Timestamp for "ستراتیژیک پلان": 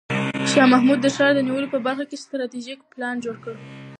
2.23-3.15